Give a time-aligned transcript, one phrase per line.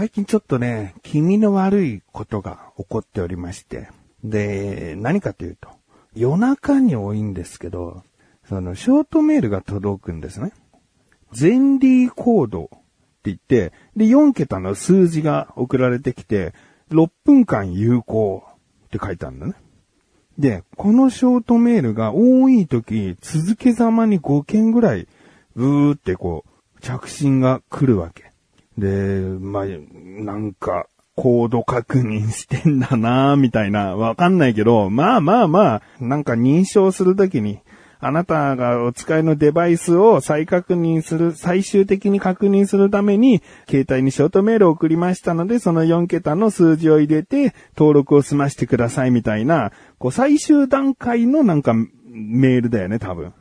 [0.00, 3.90] 最近ちょっとね、気味の悪いことが起こっておりまして。
[4.24, 5.68] で、何かというと、
[6.14, 8.02] 夜中に多いんですけど、
[8.48, 10.52] その、ショートメールが届くんですね。
[11.32, 12.78] ゼンリーコードって
[13.24, 16.54] 言って、で、4桁の数字が送られてきて、
[16.92, 18.42] 6分間有効
[18.86, 19.52] って書いてあるんだね。
[20.38, 25.06] で、このショートメールが多い時、続けざまに5件ぐらい、
[25.56, 26.46] うーってこ
[26.78, 28.29] う、着信が来るわけ。
[28.80, 29.64] で、まあ、
[30.22, 37.60] なんか、コード確認してんだなみたいな、わかんないけど、まあまあまあ、なんか認証するときに、
[38.02, 53.34] あなたがお使いのデバイスを再確認する、最終的に確認するために、携帯にショートメールを送りましたので、その4桁の数字を入れて、登録を済ましてくださいみたいな、こう最終段階のなんかメールだよね、多分。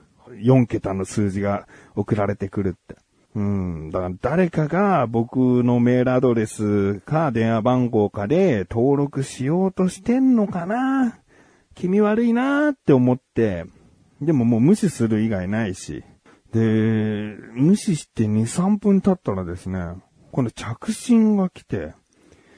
[0.43, 2.97] 4桁の数字が送られてくるって。
[3.35, 3.89] うん。
[3.91, 11.19] だから誰かが僕のメールアドレスか電話番号かで登録しようとしてんのかな
[11.75, 13.65] 気味悪いなって思って、
[14.21, 16.03] でももう無視する以外ないし。
[16.51, 16.59] で、
[17.53, 19.79] 無視して2、3分経ったらですね、
[20.31, 21.93] 今度着信が来て、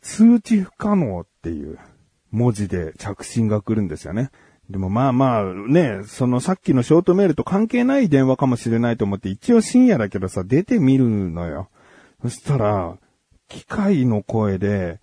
[0.01, 1.77] 通知不可能っていう
[2.31, 4.31] 文字で着信が来るんですよね。
[4.71, 11.69] でもまあまあね、そのさっきのショートメールと関係ない電話かもしれないと思って一応深夜だけどさ、出てみるのよ。
[12.21, 12.97] そしたら、
[13.49, 14.99] 機械の声で、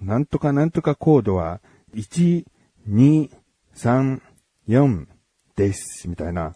[0.00, 1.60] なんとかなんとかコードは、
[1.94, 2.46] 1、
[2.88, 3.30] 2、
[3.76, 4.20] 3、
[4.68, 5.06] 4
[5.54, 6.54] です、みたいな。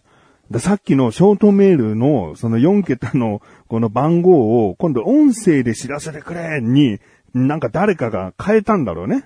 [0.49, 6.99] ださっきのショートメールのその4桁のこの番号を今度音声で知らせてくれに、
[7.33, 9.25] なんか誰かが変えたんだろうね。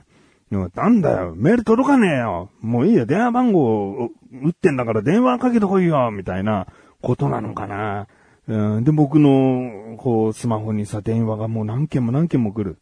[0.52, 2.50] なんだよ、メール届かねえよ。
[2.62, 4.10] もういいよ、電話番号を
[4.44, 6.68] 打ってんだから電話かけてこいよ、みたいな
[7.02, 8.08] ことなのかな。
[8.48, 12.80] うん、で、僕の、こう、スマホにさ、電話がもう何件も何件も来る。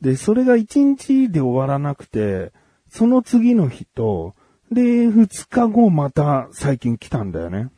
[0.00, 2.52] で、それが1日で終わらなくて、
[2.90, 4.34] その次の日と、
[4.70, 7.70] で、2日後また最近来たんだよね。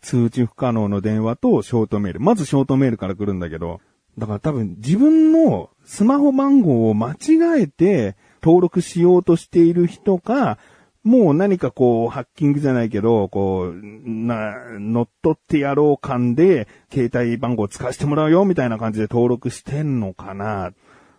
[0.00, 2.20] 通知不可能の電話とショートメール。
[2.20, 3.80] まずショートメールから来るんだけど、
[4.18, 10.58] だから多分自分のスマホ番号を間違えて登録しようとしている人か、
[11.04, 13.74] もう何かこう、ハッキングじゃないけど、こう、
[14.04, 20.72] な、乗っ取ってやろう感で、携帯番号使わせてもらうよ、みたいな感じで登録してんのかな。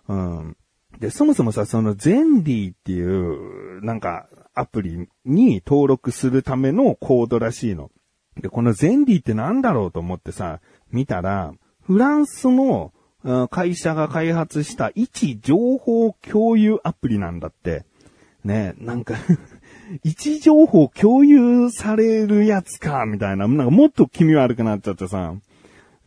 [0.08, 0.58] うん。
[1.00, 7.92] で、そもそもさ、そのゼンディっていう、なんか、アプリに登録するためのコードらしいの。
[8.40, 10.62] で、このゼンディってなんだろうと思ってさ、
[10.92, 11.53] 見たら、
[11.86, 12.92] フランスの
[13.50, 17.86] 会社が開発した位置情報共有アプリなんだって。
[18.44, 19.16] ね、なんか
[20.04, 23.48] 位置情報共有されるやつか、みたいな。
[23.48, 25.36] なんかもっと気味悪くなっちゃってさ。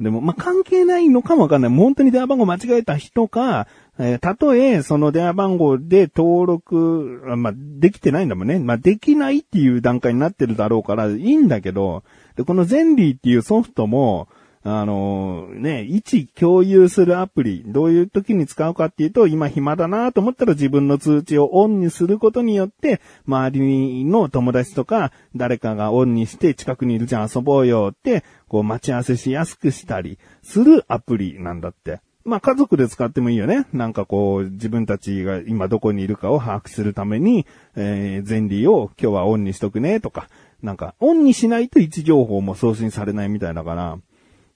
[0.00, 1.70] でも、まあ、関係ないのかもわかんない。
[1.70, 3.66] 本当に電話番号間違えた人か、
[3.98, 8.58] えーたとえ、その電話番号で登録、まあ、できてないんだもんね。
[8.58, 12.04] まあ、できないっていう段階になってるだろうから、いいんだけど、
[12.36, 14.28] で、このゼンリーっていうソフトも、
[14.68, 32.00] あのね、位置共有するアプリ、どういう時に使うかっていうと、今暇だなと思ったら自分の通知をオンにすることによって、周りの友達とか誰かがオンにして近くにいるじゃん遊ぼうよって、こう待ち合わせしやすくしたりするアプリなんだって。
[32.24, 33.66] まあ家族で使ってもいいよね。
[33.72, 37.46] なんかこう自分たちが今どこにいるかを把握するために、
[37.76, 40.28] えー、前理を今日はオンにしとくねとか、
[40.60, 43.98] なんかオンにしないと位置情報も送信されないみたいだから、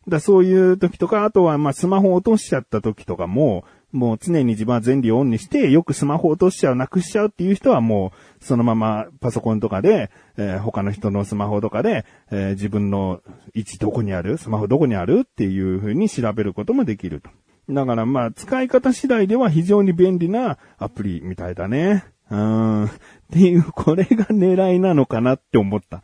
[0.09, 13.21] だそういう時とか、あとはまスマホ落としちゃった時とかも、もう常に自分は全理をオンにして、よくスマホ落としちゃう、なくしちゃうっていう人はもう、そのままパソコンとかで、えー他の人のスマホとかで、えー自分の
[13.55, 17.31] 位置どこにあるスマホどこにあるっていう風に調べることもできると。
[17.69, 22.05] だからまあ、使い方次第では非常に便利なアプリみたいだね。
[22.31, 22.85] うん。
[22.85, 22.91] っ
[23.33, 26.03] ていう、これが狙いなのかなって思った。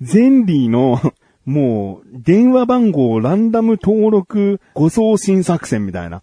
[0.00, 1.00] ゼンリーの、
[1.48, 6.22] もう、電話番号ランダム登録誤送信作戦みたいな。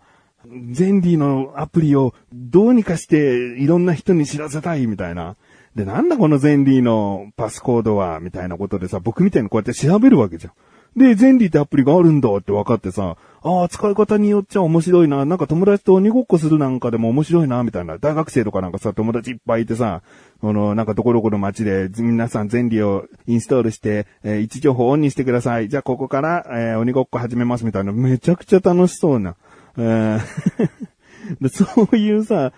[0.71, 5.35] ゼンリーのアプリをどうにかしていろんな人に知らせたいみたいな。
[5.73, 8.19] で、なんだこのゼンリーのパスコードは？
[8.19, 10.53] みたいなことでさ、僕みたいにこうやって調べるわけじゃん。
[10.95, 15.25] で、ゼンリーってアプリがあるんだって分かってさ、ああ、使い方によっちゃ面白いな。
[15.25, 17.97] なんか友達と鬼ごっこするなんかでも面白いな、みたいな。
[17.97, 20.01] 大学生とかなんかさ、友達いっぱいいてさ、
[20.39, 25.67] この、なんかどこどこの街で、皆さんゼンリーをインストールして、えー位置情報オンにしてください。
[25.67, 27.91] じゃあここから、えー鬼ごっこ始めますみたいな。
[27.91, 29.35] めちゃくちゃ楽しそうな。
[29.77, 30.19] えー
[31.49, 32.53] そういうさ、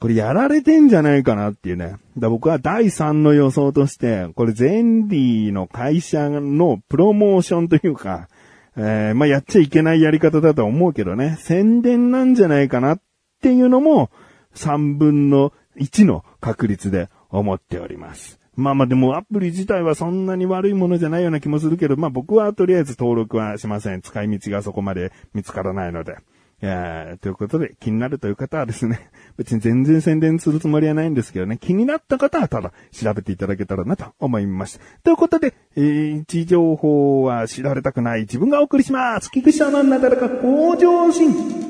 [0.00, 1.96] これやられてんじゃないかなっていうね。
[2.16, 8.28] だ僕は第3の予想として、これゼンリーの会社のプロモーションというか、
[8.76, 13.00] えー、まあ、やっちゃいけないやり方だと思うけどね、宣伝なんじゃないかなっ
[13.42, 14.10] ていうのも、
[14.54, 18.40] 3分の1の確率で思っております。
[18.56, 24.00] まあまあでもアプリ自体はそんなに悪いものじゃないような気もするけど、まあ僕はとりあえず登録はしません。
[24.00, 26.16] 使い道がそこまで見つからないので。
[26.62, 34.80] えということで、気になるという方はですね、 別に全然宣伝するつもりはないんですけどね、気になった方はただ調べていただけたらなと思います。
[35.02, 39.30] ということで、えー、位置情報は知られたくない自分がお送りします。
[39.30, 41.69] 菊池さんなだらか向上心。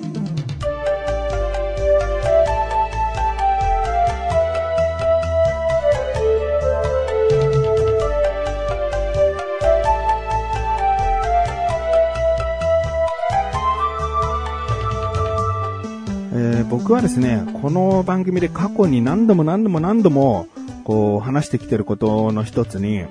[16.71, 20.47] 僕はですね、この番組で過去に何度も何度も何度も、
[20.85, 23.05] こう、話してきてることの一つに、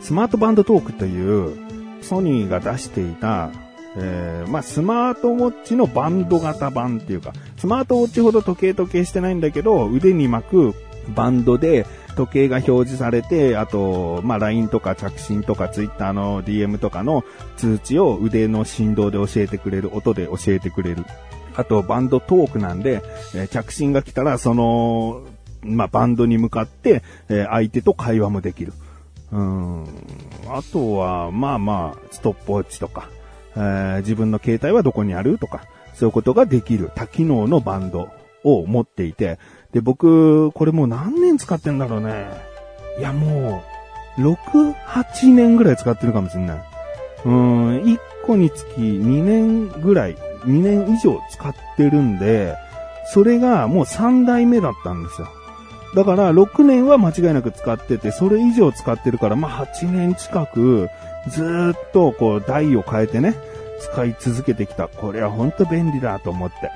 [0.00, 1.56] スマートバンドトークという、
[2.02, 3.50] ソニーが出していた、
[3.96, 10.74] えー、まあ、スマートウォッチのバンド型版っていうか、スマートウォッチほど時計時計してないんだけど、腕に巻く
[11.12, 17.24] バンドで時計が表示されて、あと、まあ、LINE とか着信とか Twitter の DM とかの
[17.56, 21.04] 通知を腕の振動で教えてくれる、音で教えてくれる。
[21.60, 23.02] あとバンドトークなんで、
[23.34, 25.22] えー、着信が来たら、その、
[25.62, 28.72] まあ、バンドに向かって、えー、相手と会話もできる。
[29.32, 29.84] うん。
[30.48, 33.10] あとは、まあまあ、ストップウォッチとか、
[33.56, 35.64] えー、自分の携帯はどこにあるとか、
[35.94, 38.08] そういうことができる多機能のバンド
[38.42, 39.38] を持っていて、
[39.72, 42.26] で、僕、これもう何年使ってんだろうね。
[42.98, 43.62] いや、も
[44.18, 46.64] う、6、8年ぐらい使ってるかもしれない。
[47.24, 52.56] うん、1個につき2年ぐらい2年以上使ってるんで、
[53.12, 55.28] それがもう3代目だったんですよ。
[55.94, 60.88] だから6年は間違いなく使ってて、それ以上使ってるから、まあ8年近く
[61.28, 63.34] ずっとこう台を変えてね、
[63.80, 64.88] 使い続けてきた。
[64.88, 66.70] これはほんと便利だと思って。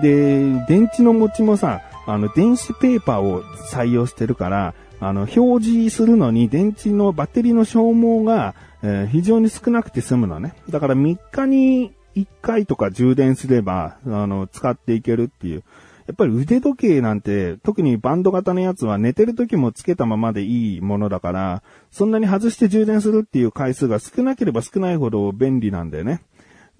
[0.00, 10.54] で、電池の持ちもさ、あの電子ペーパーを採用してるから、あの表示するのに電池のバッテリーの消耗が、えー、非常に少なくて済むのね。
[10.68, 15.64] だから3日に1回とか充電すれば、あの、使っていけるっていう。
[16.06, 26.22] やっぱり腕時計なんて、特にバンド型のやつは寝てる時もつけたままでいいものだから、そんなに外して充電するっていう回数が少なければ少ないほど便利なんだよね。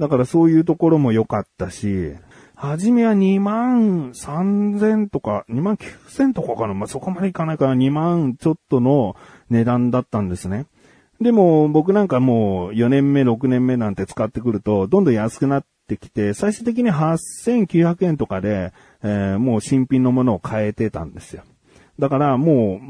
[0.00, 2.14] だからそういうところも良かったし、
[2.56, 9.14] はじめは2万3000とか、2万9000とかかなまあ、そこまでいかないから2万ちょっとの
[9.48, 10.66] 値段だったんですね。
[11.20, 18.72] でも僕なんかもう4年目、6年目なんて使ってくると、どんどん安くなってきて、最終的に8900円とかで、
[19.02, 21.42] えー、もう新品のものを変えてたんですよ。
[21.98, 22.80] だからも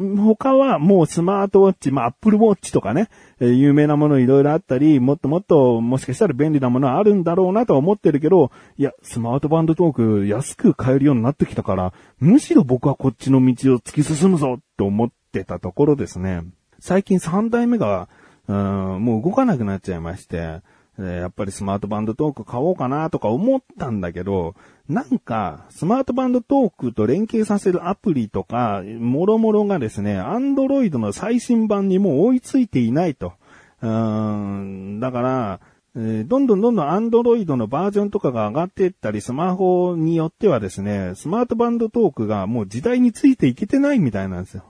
[0.00, 3.08] う、他はもうスマートウォッチ、まあ、アップルウォッチとかね、
[3.38, 16.42] えー、有名なものいろいろあったり、もっともっともしかしたら便利なものはあるんだろうなとは思ってるけど、いや、スマートバンドトーク安く買えるようになってきたから、むしろ僕はこっちの道を突き進むぞって思ってたところですね。
[16.80, 18.08] 最近3代目が、
[18.46, 20.60] うん、もう動かなくなっちゃいまして、
[20.98, 24.56] やっぱりスマートバンドトーク買おうかなとか思ったんだけど、
[24.88, 33.34] なんか、スマートバンドトークと連携させるアプリとか、もろもろがですね、アンドロイドの最新版にもう追いついていないと。
[33.80, 35.60] うん、だから、
[35.96, 44.64] え、どんどんどんどんアンドロイドのバージョンとかが上がっていったり、スマホによってはですね、スマートバンドトークがもう時代についていけてないみたいなんですよ。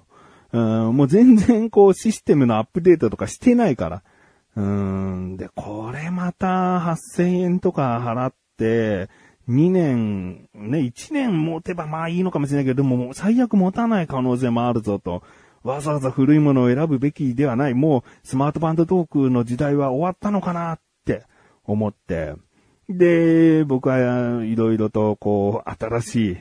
[0.52, 4.02] うん、もう全然こうシステムのアップデートとかしてないから。
[4.56, 9.08] うん、で、これまた8000円とか払って、
[9.48, 15.22] 2年、ね、1年持てばまあいいのかもしれないけど、でも最悪持たない可能性もあるぞと。
[15.62, 17.74] わざわざ古いものを選ぶべきではない。
[17.74, 21.24] もうスマートバンドトークの時代は終わったのかなって
[21.64, 22.34] 思って。
[22.88, 26.36] で、僕はいろいろとこう新しい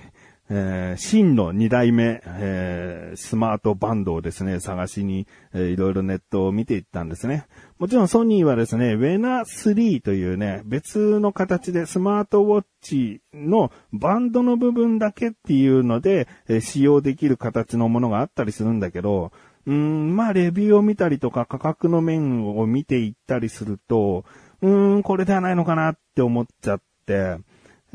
[0.50, 7.48] えー、真の二代目、えー、スマートバンドをですね、探しに、えー、いろいろネットを見ていったんですね。
[7.80, 19.32] もちろんソニーはですね、ウェナ3というね、別の形でスマートウォッチのバンドの部分だけっていうので、えー、使用できる形のものがあったりするんだけど、
[19.66, 24.24] うん、まあ、レビューを見たりとか価格の面を見ていったりすると、
[24.62, 27.38] うん、これではないのかなって思っちゃって、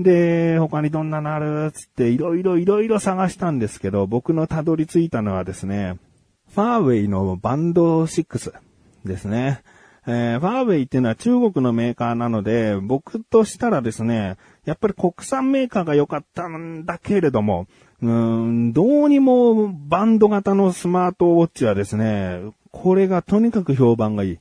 [0.02, 5.98] で、他にどんなのあるつっていろいろいろいろ探したんですけど、僕のたどり着いたのはですね、
[6.54, 8.52] ファーウェイのバンド6
[9.04, 9.62] ですね。
[10.06, 17.66] えー、ファーウェイっていうのは中国のメーカーなので、僕としたらですね、やっぱり国産メーカーが良かったんだけれども、
[18.02, 22.40] うん、どうにもバンド型のスマートウォッチはですね、
[22.72, 24.38] これがとにかく評判がいい。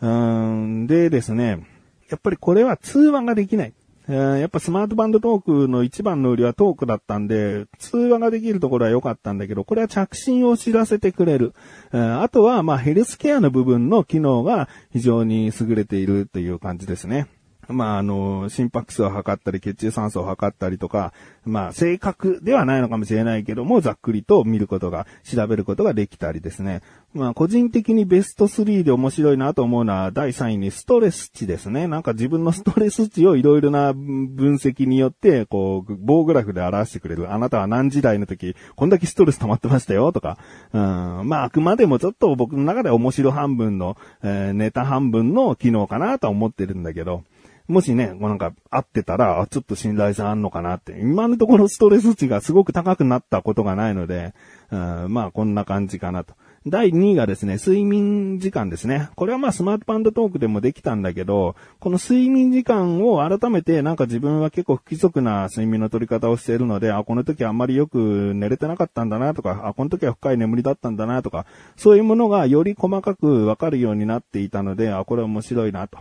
[0.00, 1.66] うん、でですね、
[2.08, 3.72] やっぱりこれは通話ができない。
[4.08, 11.54] えーやっぱスマートバンドトークの一番の売りはトークだったんで、通話ができるところは良かったんだけど、これは着信を知らせてくれる。
[11.92, 17.28] えーあとは、まあ、ヘルスケアの部分の機能が非常に優れているという感じですね。
[17.72, 21.12] まあ、あの、心拍数を測ったり、血中酸素を測ったりとか、
[21.44, 26.82] まあ、正確ではないのかもしれないけども、ざっくりと見ることが、調べることができたりですね。
[27.12, 31.88] まあ、個人的にベスト3で面白いなと思うのは、第3位にストレス値ですね。
[31.88, 37.32] なんか自分のストレス値をいろいろな分析によって、こう、棒グラフで表してくれる。
[37.32, 40.38] あなたは何時代の時、こんだけストレス溜まってましたよ、とか。
[40.72, 40.80] うん、
[41.28, 47.24] まあ、あくまでもちょっと僕の中で面白半分の、えーネタ半分の機能かなとは思ってるんだけど、
[47.66, 50.98] もしね、こうなんか合ってたら、あちょっと信頼性あんのかなって。
[51.00, 54.34] 今のところストレス値がすごく高くなったことがないので、
[54.70, 56.34] うんまあこんな感じかなと。
[56.66, 59.08] 第2位がですね、睡眠時間ですね。
[59.16, 75.98] これはまあスマートバンドトークでもできたんだけど、この睡眠時間を改めてなんか自分は結構不規則な睡眠の取り方をしているので、あ、この時あんまりよく寝れてなかったんだなとか、あ、この時は深い眠りだったんだなとか、そういうものがより細かくわかるようになっていたので、あ、これ面白いなと。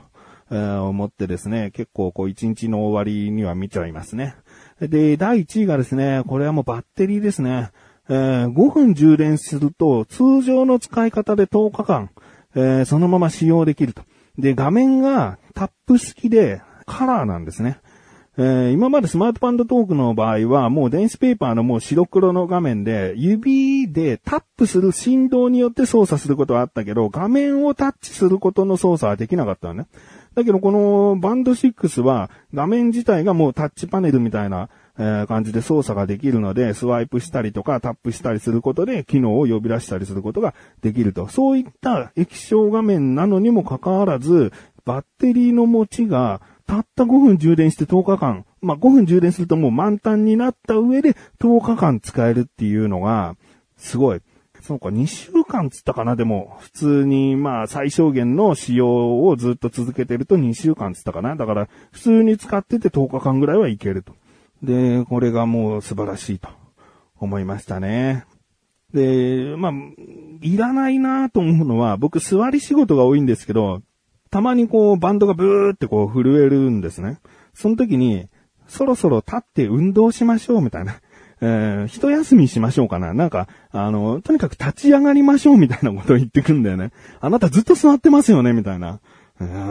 [0.52, 4.36] えー思ってですね、結構こう一日の終わりには見ちゃいますね。
[4.82, 7.70] で、第1位がですね、これはもうバッテリーですね。
[8.10, 12.10] えー5分充電すると通常の使い方で10日間、
[12.56, 14.02] えーそのまま使用できると。
[14.38, 17.80] で、画面がタップ式でカラーなんですね。
[18.38, 29.88] えー今までスマートバンドトークの場合は、もう電子ペーパーのもう白黒の画面で、指でタップする振動によって操作することはあったけど、画面をタッチすることの操作はできなかったのね。
[30.36, 41.28] だけどこのバンド6は画面自体がもうタッチパネルみたいな、えー感じで操作ができるので、スワイプしたりとかタップしたりすることで機能を呼び出したりすることができると。
[41.30, 44.52] そういった液晶画面なのにもかかわらず、
[44.86, 53.36] バッテリーの持ちがたった5分充電して10日間、まあ、5分充電するともう満タンになった上で10日間使えるっていうのが、
[53.78, 54.22] すごい。
[54.62, 56.18] そうか、2週間つったかな？
[56.18, 61.38] でも、普通に、まあ、最小限の使用をずっと続けてると2週間つったかな？
[61.38, 64.14] だから、普通に使ってて10日間ぐらいはいけると。
[64.64, 66.50] で、これがもう素晴らしいと
[67.20, 68.26] 思いましたね。
[68.94, 69.72] で、まあ、
[70.42, 73.82] いらないなと思うのは、僕座り仕事が多いんですけど、
[74.32, 77.20] たまにこうバンドがブーってこう震えるんですね。
[77.54, 78.28] その時に、
[78.68, 80.96] そろそろ立って運動しましょうみたいな。
[81.42, 83.14] えー、一休みしましょうかな。
[83.14, 86.92] なんか、あの、とにかく立ち上がりましょうみたいなことを言ってくんだよね。
[87.22, 89.00] あなたずっと座ってますよねみたいな。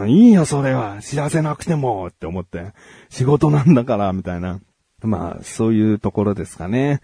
[0.07, 0.97] いいよ、それは。
[1.01, 2.73] 知らせなくても、って思って。
[3.09, 4.59] 仕事なんだから、みたいな。
[5.07, 7.01] まあ、そういうところですかね。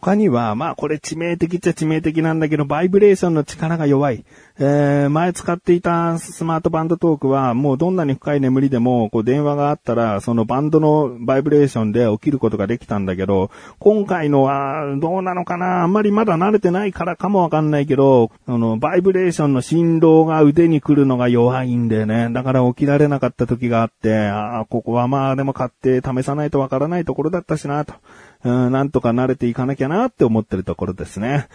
[0.00, 4.24] 他には、まあこれ致命的っちゃ致命的なんだけど、バイブレーションの力が弱い。
[4.58, 22.30] えー、前使っていたスマートバンドトークは、もうどんなに深い眠りでも、こう電話があったら、そのバンドのバイブレーションで起きることができたんだけど、今回のはどうなのかなあんまりまだ慣れてないからかもわかんないけど、あの、バイブレーションの振動が腕に来るのが弱いんでね。
[22.32, 27.94] だから起きられなかった時があって、ああ、ここはまあでも買って試さないとわからないところだったしなと。
[28.44, 31.48] うん、なんとか慣れていかなきゃなって思ってるところですね。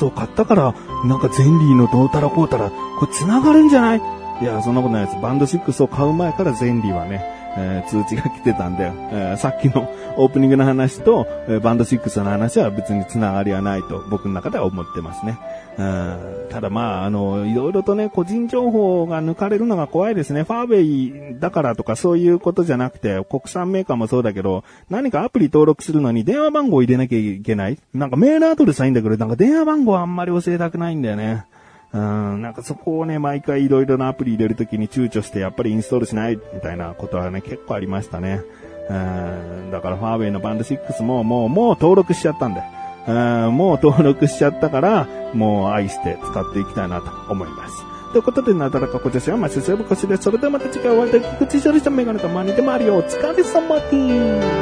[0.00, 4.00] スを買ったから、なんかゼンリーのどうたらこうたら、これ繋がるんじゃない？
[4.40, 5.20] いや、そんなことないです。
[5.20, 7.22] バンド6を買う前からゼンリーはね、
[7.56, 15.38] えー通知が来てたんで、えーさっきのオープニングの話と、えーバンド6の話は別に繋がりはないと僕の中では思ってますね。
[15.78, 20.42] うんただまあ、あの、いろいろとね、個人情報が抜かれるのが怖いですね。
[20.42, 31.46] ファーウェイだからとかそういうことじゃなくて、国産メーカーもそうだけど、何かアプリ登録するのに電話番号入れなきゃいけないなんかメールアドレスはいいんだけど、なんか電話番号あんまり教えたくないんだよね。
[31.92, 38.42] うん、なんかそこをね、毎回いろいろなアプリ入れるときに躊躇して、やっぱりインストールしないみたいなことはね、結構ありましたね。
[38.88, 42.62] うん、だからファーウェイのバンド6ももう、もう登録しちゃったんで。
[43.08, 47.74] うんもう登録しちゃったから、もう愛して使っていきたいなと思います。
[48.12, 50.24] ということで、なだらかこ女子はマシュセブコシです。
[50.24, 52.96] それではまた次回お会いできる口処理したメガネとマニでもあるよ。
[52.96, 54.59] お疲れ様です。